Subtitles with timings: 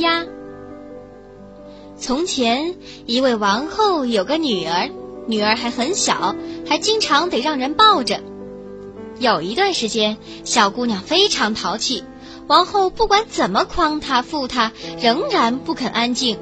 [0.00, 0.26] 鸦。
[1.96, 2.74] 从前，
[3.06, 4.90] 一位王后有个女儿，
[5.26, 6.34] 女儿还很小，
[6.66, 8.20] 还经常得让人抱着。
[9.18, 12.02] 有一段时间，小姑娘非常淘气，
[12.46, 16.38] 王后不管怎么诓她、负她，仍然不肯安静。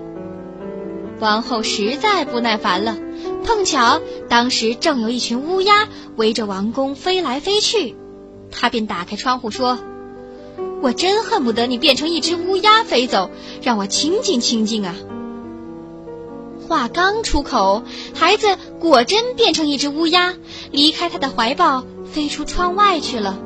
[1.18, 2.96] 王后实在不耐烦了，
[3.44, 7.96] 碰巧当时正有一群乌鸦围着王宫飞来飞去，
[8.52, 9.76] 她便打开窗户说
[10.80, 13.30] ：“我真恨不得你变成一只乌鸦飞走，
[13.62, 14.94] 让我清静清静啊！”
[16.68, 17.82] 话刚出口，
[18.14, 20.34] 孩子果真变成一只乌鸦，
[20.70, 23.38] 离开他的怀抱，飞出窗外去了。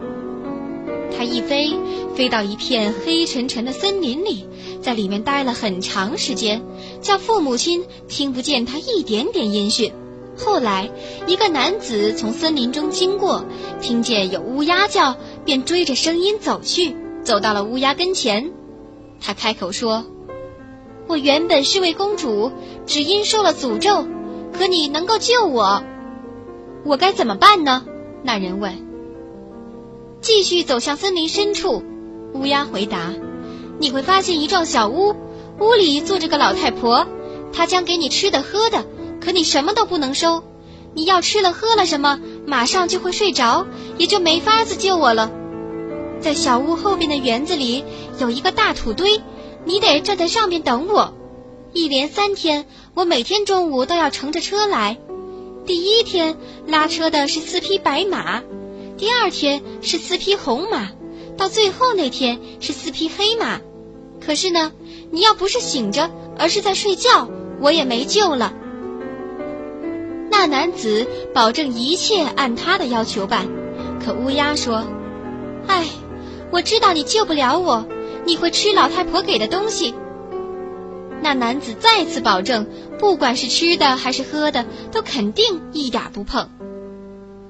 [1.16, 1.76] 他一飞，
[2.16, 4.46] 飞到一片黑沉沉的森林里，
[4.80, 6.62] 在里面待了很长时间，
[7.00, 9.92] 叫父母亲听不见他一点点音讯。
[10.36, 10.90] 后来，
[11.26, 13.44] 一个男子从森林中经过，
[13.80, 18.52] 听见有乌鸦叫，便追着声音走去，走到了乌鸦跟前。
[19.20, 20.04] 他开口说。
[21.08, 22.52] 我原本是位公主，
[22.86, 24.06] 只因受了诅咒，
[24.52, 25.82] 可你能够救我，
[26.84, 27.84] 我该怎么办呢？
[28.22, 28.72] 那人问。
[30.20, 31.82] 继续走向森林深处，
[32.34, 33.12] 乌鸦回答
[33.80, 35.14] ：“你会发现一幢小屋，
[35.58, 37.04] 屋里坐着个老太婆，
[37.52, 38.86] 她将给你吃的喝的，
[39.20, 40.44] 可你什么都不能收。
[40.94, 43.66] 你要吃了喝了什么，马上就会睡着，
[43.98, 45.32] 也就没法子救我了。
[46.22, 47.84] 在小屋后边的园子里
[48.18, 49.20] 有一个大土堆。”
[49.64, 51.14] 你得站在上面等我，
[51.72, 54.98] 一连三天，我每天中午都要乘着车来。
[55.64, 58.42] 第一天拉车的是四匹白马，
[58.98, 60.90] 第二天是四匹红马，
[61.36, 63.60] 到最后那天是四匹黑马。
[64.20, 64.72] 可是呢，
[65.12, 67.28] 你要不是醒着，而是在睡觉，
[67.60, 68.52] 我也没救了。
[70.28, 73.46] 那男子保证一切按他的要求办，
[74.04, 74.84] 可乌鸦说
[75.68, 75.86] ：“唉，
[76.52, 77.84] 我知道你救不了我。”
[78.24, 79.96] 你会吃老太婆给的东西。
[81.20, 82.68] 那男子再次保证，
[83.00, 86.48] 不管是吃的还是喝的，都肯定一点不碰。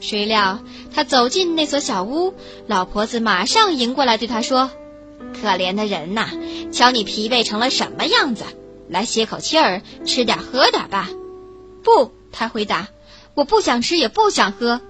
[0.00, 0.60] 谁料
[0.94, 2.32] 他走进那所小屋，
[2.66, 4.70] 老婆子马上迎过来对他说
[5.38, 6.30] ：“可怜的人呐，
[6.72, 8.44] 瞧你疲惫成了什么样子，
[8.88, 11.10] 来歇口气儿，吃点喝点吧。”
[11.84, 12.88] 不，他回答
[13.36, 14.80] ：“我不想吃，也不想喝。”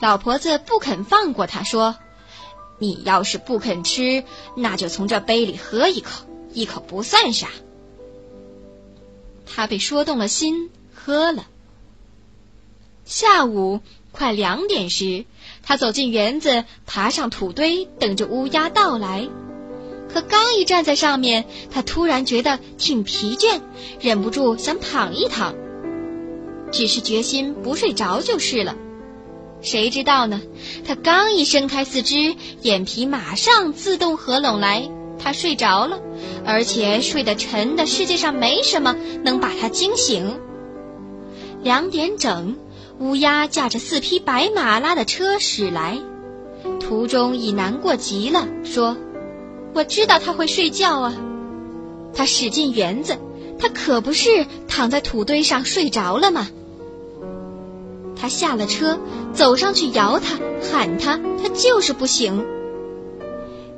[0.00, 1.94] 老婆子不肯放过他，说。
[2.80, 4.24] 你要是不肯吃，
[4.56, 7.46] 那就从这杯里喝一口，一口不算啥。
[9.46, 11.46] 他被说动了心，喝了。
[13.04, 13.80] 下午
[14.12, 15.26] 快两点时，
[15.62, 19.28] 他走进园子，爬上土堆，等着乌鸦到来。
[20.12, 23.60] 可刚一站在上面，他突然觉得挺疲倦，
[24.00, 25.54] 忍不住想躺一躺，
[26.72, 28.74] 只是决心不睡着就是了。
[29.62, 30.40] 谁知道呢？
[30.86, 34.88] 他刚一伸开四肢，眼皮马上自动合拢来，
[35.18, 35.98] 他睡着了，
[36.46, 40.38] 而且睡得沉的世界上没什么能把他惊醒。
[41.62, 42.56] 两点整，
[42.98, 45.98] 乌鸦驾着四匹白马拉的车驶来，
[46.80, 48.96] 途中已难过极了，说
[49.74, 51.14] ：“我知道他会睡觉啊。”
[52.14, 53.18] 他驶进园子，
[53.58, 56.48] 他可不是躺在土堆上睡着了吗？
[58.20, 58.98] 他下了车，
[59.32, 60.38] 走上去摇他，
[60.70, 62.44] 喊他，他就是不醒。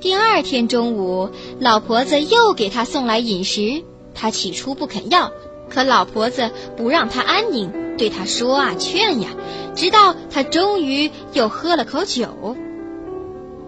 [0.00, 1.30] 第二天中午，
[1.60, 5.30] 老婆子又给他送来饮食，他起初不肯要，
[5.70, 9.28] 可老婆子不让他安宁，对他说啊劝呀，
[9.76, 12.56] 直到他终于又喝了口酒。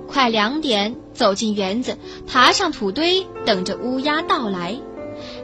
[0.08, 1.96] 快两点，走进园子，
[2.26, 4.76] 爬上土堆，等着乌鸦到来。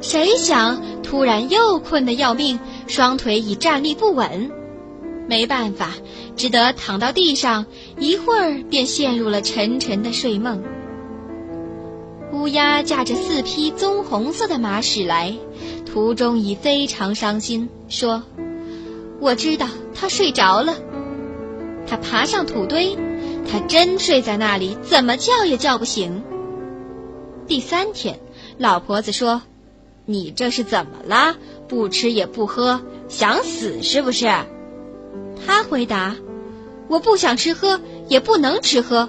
[0.01, 2.59] 谁想突然又困得要命，
[2.89, 4.51] 双腿已站立不稳。
[5.31, 5.93] 没办法，
[6.37, 7.67] 只得躺到地上，
[8.01, 10.61] 一会儿便陷入了沉沉的睡梦。
[12.33, 15.33] 乌鸦驾着四匹棕红色的马驶来，
[15.87, 18.25] 途中已非常伤心，说
[19.21, 20.77] ：“我知道他睡着了。”
[21.87, 22.97] 他爬上土堆，
[23.49, 26.25] 他真睡在那里，怎么叫也叫不醒。
[27.47, 28.19] 第三天，
[28.59, 29.43] 老婆子说
[30.07, 31.37] ：“你这是怎么了？
[31.69, 34.27] 不吃也不喝，想死是不是？”
[35.51, 36.15] 他回答
[36.87, 39.09] ：“我不想吃喝，也不能吃喝。”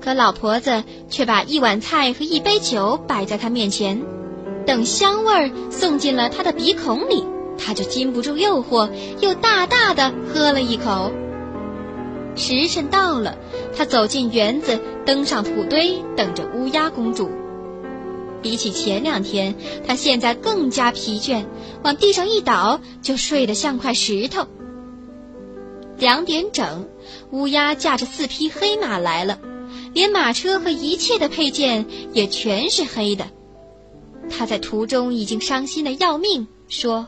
[0.00, 4.02] 可老婆子却把一碗菜和一杯酒摆在他面前，
[4.66, 7.26] 等香味儿送进了他的鼻孔里，
[7.58, 8.88] 他就禁不住诱惑，
[9.20, 11.12] 又大大的喝了一口。
[12.36, 13.36] 时辰到了，
[13.76, 17.28] 他走进园子，登上土堆，等着乌鸦公主。
[18.40, 19.54] 比起前两天，
[19.86, 21.44] 他现在更加疲倦，
[21.84, 24.46] 往地上一倒，就睡得像块石头。
[26.00, 26.88] 两点整，
[27.30, 29.38] 乌鸦驾着四匹黑马来了，
[29.92, 33.28] 连马车和一切的配件也全是黑的。
[34.30, 37.06] 他在途中已经伤心的要命，说：“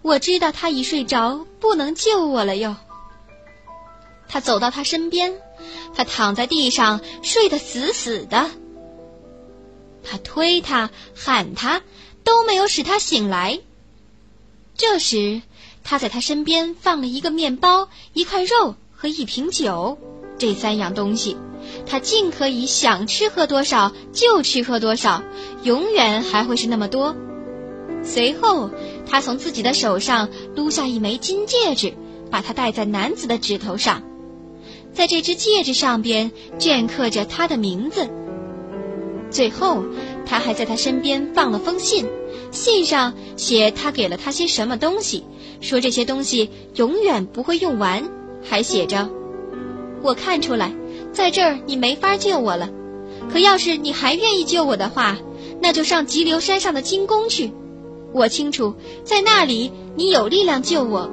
[0.00, 2.74] 我知道他已睡着，不能救我了哟。”
[4.26, 5.34] 他走到他身边，
[5.94, 8.50] 他躺在地上睡得死死的。
[10.02, 11.82] 他推他喊他，
[12.24, 13.60] 都没有使他醒来。
[14.74, 15.42] 这时，
[15.82, 19.98] 他在他身边放了一个面包、一块肉和一瓶酒，
[20.38, 21.36] 这三样东西。
[21.86, 25.22] 他尽可以想吃喝多少就吃喝多少，
[25.62, 27.14] 永远还会是那么多。
[28.02, 28.70] 随后，
[29.06, 31.92] 他从自己的手上撸下一枚金戒指，
[32.30, 34.02] 把它戴在男子的指头上，
[34.94, 38.08] 在这只戒指上边镌刻着他的名字。
[39.30, 39.84] 最后，
[40.24, 42.06] 他还在他身边放了封信，
[42.50, 45.24] 信上写他给了他些什么东西，
[45.60, 48.10] 说这些东西永远不会用完，
[48.42, 49.08] 还写着
[50.02, 50.72] ：“我看出来。”
[51.12, 52.70] 在这儿你没法救我了，
[53.32, 55.18] 可要是你还愿意救我的话，
[55.60, 57.52] 那就上急流山上的金宫去。
[58.12, 61.10] 我清楚，在那里你有力量救我。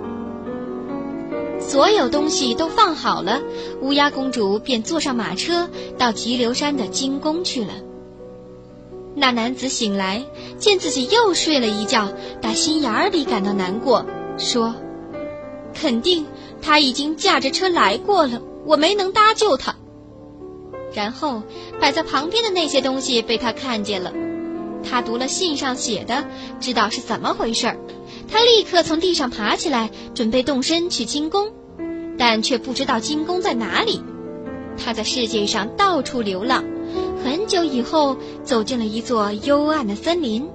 [1.60, 3.42] 所有东西都放好了，
[3.82, 5.68] 乌鸦公主便坐上马车
[5.98, 7.74] 到急流山的金宫去了。
[9.20, 10.24] 那男子醒来，
[10.60, 14.06] 见自己又睡了一觉，打心眼儿里感到难过，
[14.38, 14.76] 说
[15.74, 16.28] ：“肯定
[16.62, 19.76] 他已经驾着车来过了，我没能搭救他。”
[20.94, 21.42] 然后
[21.82, 24.14] 摆在旁边的那些东西被他看见了，
[24.88, 26.24] 他读了信上写的，
[26.60, 27.78] 知道是怎么回事儿。
[28.32, 31.52] 他立刻从地上爬起来，准备动身去金宫，
[32.20, 34.00] 但却不知道金宫在哪里。
[34.78, 36.64] 他在世界上到处流浪，
[37.28, 38.16] 很久以后
[38.46, 40.48] 走进了一座幽暗的森林，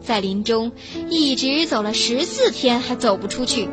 [0.00, 0.72] 在林中
[1.08, 3.68] 一直走了十四天还走不出去。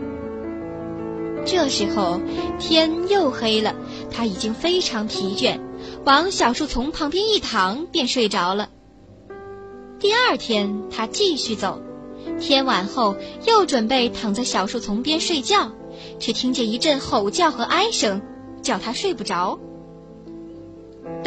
[1.44, 2.22] 这时候
[2.60, 3.74] 天又黑了，
[4.12, 5.60] 他已经非常疲倦。
[6.06, 8.70] 往小树丛旁边一躺，便睡着了。
[9.98, 11.82] 第二天，他继续走，
[12.40, 13.16] 天晚后
[13.48, 15.72] 又准备躺在小树丛边睡觉，
[16.20, 18.22] 却听见一阵吼叫和哀声，
[18.62, 19.60] 叫他睡不着。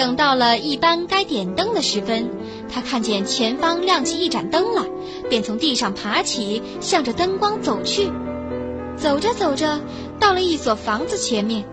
[0.02, 2.28] 等到了一般该点灯的时分，
[2.68, 4.84] 他看见前方亮起一盏灯了，
[5.30, 8.10] 便从地上爬起，向着灯光走去。
[8.96, 9.80] 走着走着，
[10.18, 11.64] 到了一所房子前面，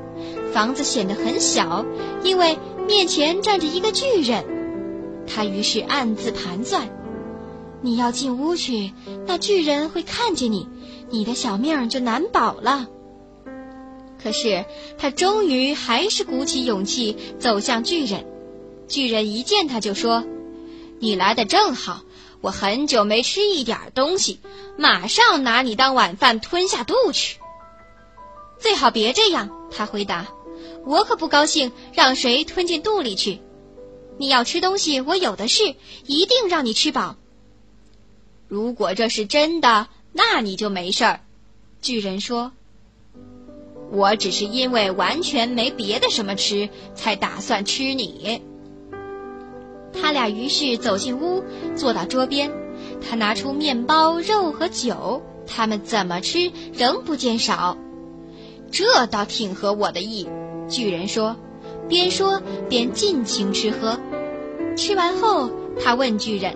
[0.54, 1.84] 房子显得很小，
[2.24, 2.60] 因为。
[2.88, 4.44] 面前站着一个巨人，
[5.28, 6.90] 他于是暗自盘算：
[7.82, 8.94] 你要进屋去，
[9.28, 10.68] 那巨人会看见你，
[11.10, 12.88] 你的小命就难保了。
[14.22, 14.66] 可是
[14.98, 18.26] 他终于还是鼓起勇气走向巨人。
[18.88, 20.24] 巨人一见他就说
[21.00, 22.04] ：“你来的正好，
[22.42, 24.40] 我很久没吃一点东西，
[24.78, 27.38] 马上拿你当晚饭吞下肚去。”
[28.60, 30.28] 最好别这样，他回答。
[30.86, 33.40] 我可不高兴让谁吞进肚里去。
[34.18, 35.76] 你要吃东西，我有的是，
[36.06, 37.16] 一定让你吃饱。
[38.48, 41.22] 如果这是真的，那你就没事儿。
[41.82, 42.52] 巨人说
[43.92, 48.42] ：“我只是因为完全没别的什么吃，才打算吃你。”
[49.92, 51.44] 他俩于是走进屋，
[51.76, 52.52] 坐到桌边。
[53.02, 57.78] 他拿出面包、肉和酒，他们怎么吃仍不见少。
[58.72, 60.28] 这倒挺合我的意。
[60.68, 61.36] 巨人说，
[61.88, 64.00] 边说边尽情吃喝。
[64.78, 65.50] 吃完后，
[65.84, 66.56] 他问巨人：“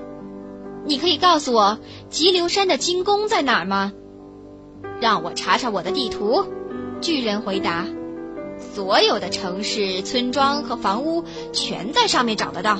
[0.85, 1.79] 你可以告诉我
[2.09, 3.91] 急流山的金宫在哪儿吗？”
[5.01, 6.45] 让我查查我的地图。
[7.03, 7.85] 巨人回答
[8.73, 12.79] ：“所有的城市、村庄和房屋全在上面找得到。”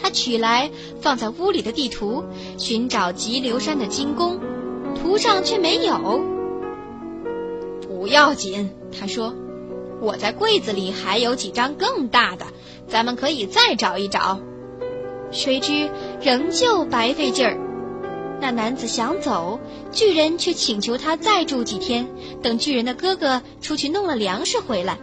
[0.00, 0.70] 他取来
[1.00, 2.22] 放在屋里的地图，
[2.58, 4.38] 寻找急流山的金宫，
[4.94, 6.22] 图上却没有。
[7.88, 9.34] 不要紧，他说。
[10.00, 12.46] 我在柜子里还有几张更大的，
[12.86, 14.38] 咱们可以再找一找。
[15.32, 15.90] 谁知
[16.22, 17.58] 仍旧白费劲儿。
[18.40, 19.58] 那男子想走，
[19.90, 22.08] 巨人却请求他再住几天，
[22.42, 24.98] 等巨人的哥哥出去弄了粮食回来。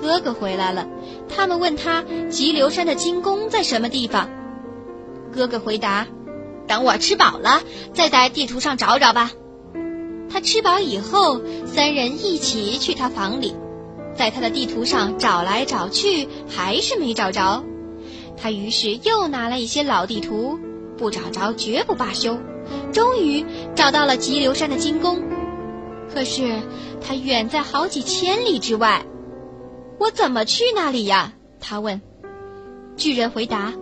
[0.00, 0.86] 哥哥回来了，
[1.28, 4.30] 他们问他急流山的金宫在什么地方。
[5.32, 6.06] 哥哥回答
[6.68, 9.32] ：“等我吃饱了，再在地图上找找吧。”
[10.30, 13.54] 他吃饱以后，三人一起去他房里。
[14.14, 17.64] 在他的地图上找来找去，还是没找着。
[18.36, 20.58] 他于是又拿了一些老地图，
[20.98, 22.38] 不找着绝不罢休。
[22.92, 25.22] 终于找到了急流山的金宫，
[26.12, 26.60] 可是
[27.00, 29.06] 它远在好几千里之外。
[29.98, 31.32] 我怎么去那里呀？
[31.60, 32.02] 他问。
[32.96, 33.72] 巨人回答：“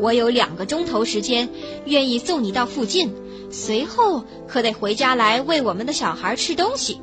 [0.00, 1.48] 我有两个钟头时间，
[1.84, 3.14] 愿意送你到附近，
[3.50, 7.00] 随后可得回家来喂我们的小孩吃东西。”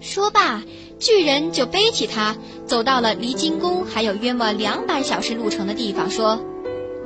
[0.00, 0.62] 说罢。
[1.00, 6.40] 巨人就背起他，走到了离金宫还有约莫两百小时路程的地方，说：“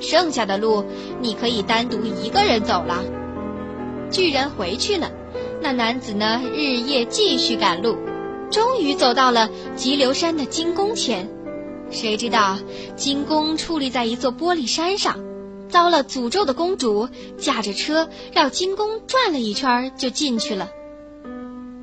[0.03, 0.85] 剩下的路
[1.21, 3.03] 你可以单独一个人走了。”
[4.11, 5.11] 巨人回去了，
[5.63, 7.97] 那男子呢，日夜继续赶路，
[8.51, 11.31] 终于走到了急流山的金宫前。
[11.91, 12.59] 谁知道
[12.97, 15.19] 金宫矗立在一座玻璃山上，
[15.69, 20.69] 遭了诅咒的公主驾着车绕金宫转了一圈就进去了。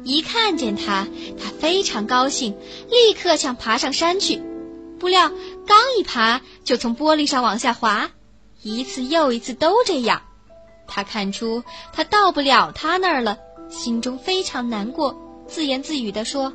[0.03, 1.07] 一看见他，
[1.37, 2.55] 他非常高兴，
[2.89, 4.41] 立刻想爬上山去。
[4.97, 5.31] 不料
[5.65, 8.11] 刚一爬，就从玻璃上往下滑，
[8.61, 10.23] 一次又一次都这样。
[10.87, 11.63] 他看出
[11.93, 13.37] 他到不了他那儿了，
[13.69, 15.15] 心中非常难过，
[15.47, 16.51] 自言自语地说：“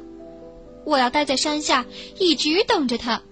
[0.84, 1.86] 我要待在山下，
[2.18, 3.22] 一直等着他。”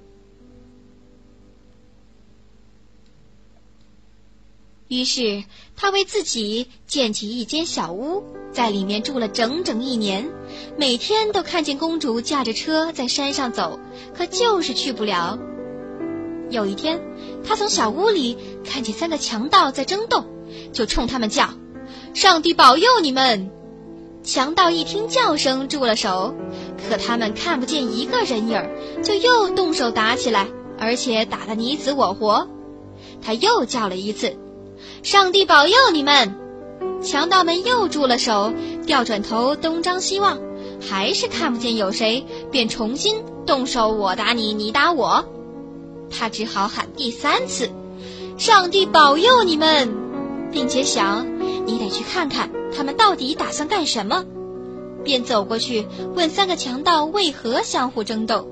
[4.87, 10.31] 于是他为自己建起一间小屋，在里面住了整整一年，
[10.77, 13.81] 每天都看见公主驾着车在山上走，
[14.15, 15.39] 可就是去不了。
[16.53, 17.01] 有一天，
[17.45, 20.25] 他从小屋里看见三个强盗在争斗，
[20.73, 21.49] 就冲他们叫
[22.15, 23.51] ：“上帝保佑你们！”
[24.23, 26.35] 强盗一听叫声，住了手，
[26.89, 28.71] 可他们看不见一个人影儿，
[29.03, 30.47] 就又动手打起来，
[30.79, 32.47] 而且打得你死我活。
[33.21, 34.37] 他又叫了一次。
[35.03, 36.37] 上帝保佑你们！
[37.03, 38.53] 强盗们又住了手，
[38.87, 40.39] 调转头东张西望，
[40.81, 45.25] 还是看不见有谁，便重新动手，我打你，你打我。
[46.13, 47.71] 他只好喊第三次
[48.39, 49.89] ：“上帝保佑你们！”
[50.53, 51.27] 并且想，
[51.67, 54.25] 你得去看看他们到底打算干什么。
[55.03, 58.47] 便走过去问三个强盗为何相互争斗。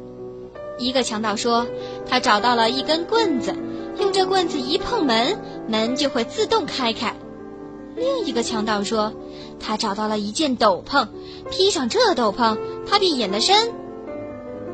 [0.79, 1.67] 一个强盗说
[2.09, 3.55] ：“他找到了一根棍子。”
[4.00, 5.38] 用这棍子一碰门，
[5.69, 7.14] 门就会自动开开。
[7.97, 9.12] 另一个强盗说，
[9.59, 11.09] 他找到了一件斗篷，
[11.50, 13.73] 披上这斗篷，他便隐了身。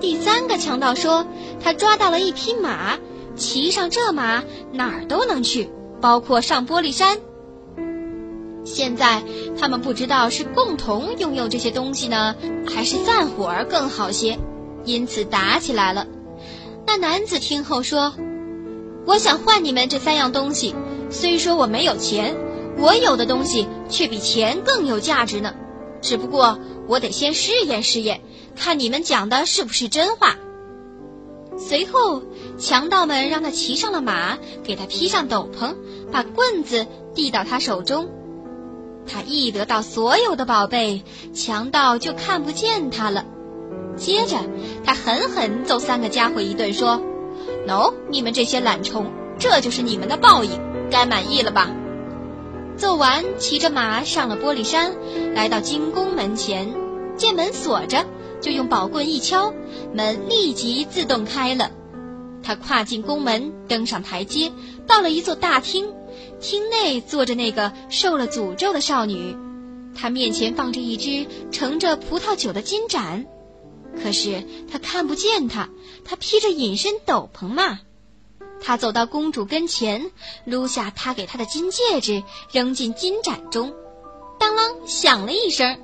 [0.01, 1.27] 第三个强盗说，
[1.63, 2.99] 他抓到了一匹马，
[3.35, 7.19] 骑上这马哪儿都能去，包括上玻璃山。
[8.65, 9.23] 现在
[9.59, 12.35] 他们不知道是共同拥有这些东西呢，
[12.67, 14.39] 还是散伙儿更好些，
[14.85, 16.07] 因此打起来了。
[16.87, 18.15] 那男子听后说。
[19.09, 20.75] 我想换你们这三样东西，
[21.11, 22.35] 虽说我没有钱，
[22.77, 25.55] 我有的东西却比钱更有价值呢。
[26.03, 28.21] 只不过我得先试验试验，
[28.57, 30.35] 看你们讲的是不是真话。
[31.59, 32.23] 随后，
[32.59, 35.75] 强盗们让他骑上了马，给他披上斗篷，
[36.11, 38.11] 把棍子递到他手中。
[39.07, 43.25] 他一得到所有的宝贝，强盗就看不见他了。
[43.97, 44.37] 接着，
[44.85, 47.01] 他狠狠揍三个家伙一顿，说。
[47.67, 50.61] 喏，你们这些懒虫，这就是你们的报应，
[50.91, 51.71] 该满意了吧？
[52.77, 54.93] 揍完，骑着马上了玻璃山，
[55.35, 56.75] 来到金宫门前，
[57.17, 58.05] 见门锁着，
[58.41, 59.53] 就用宝棍一敲，
[59.93, 61.71] 门立即自动开了。
[62.43, 64.53] 他跨进宫门，登上台阶，
[64.87, 65.93] 到了一座大厅，
[66.41, 69.37] 厅内坐着那个受了诅咒的少女，
[69.95, 73.27] 她面前放着一只盛着葡萄酒的金盏。
[74.03, 75.71] 可是他看不见她，
[76.05, 77.81] 他披着隐身斗篷嘛。
[78.61, 80.11] 他走到公主跟前，
[80.45, 83.75] 撸下她给他的金戒指，扔进金盏中，
[84.39, 85.79] 当啷响了一声。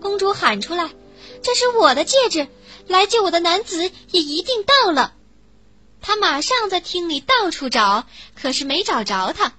[0.00, 0.90] 公主喊出来
[1.42, 2.48] ：“这是我的戒指，
[2.86, 5.14] 来救我的男子也一定到了。”
[6.00, 9.52] 他马上在厅里到处找，可是没找着他。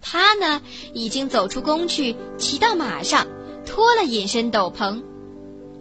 [0.00, 0.62] 他呢，
[0.92, 3.26] 已经走出宫去，骑到马上，
[3.66, 5.02] 脱了隐身斗篷。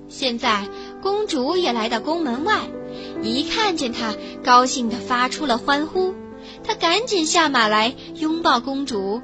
[0.09, 0.67] 现在。
[1.01, 2.61] 公主也来到宫门外，
[3.21, 6.15] 一看见他，高兴地发出了欢呼。
[6.63, 9.21] 他赶紧下马来拥抱公主，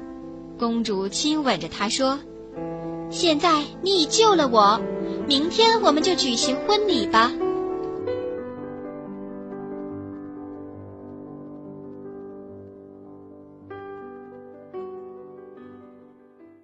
[0.58, 2.20] 公主亲吻着他说
[3.10, 4.78] ：“现在你已救了我，
[5.30, 7.32] 明天我们就举行婚礼吧。”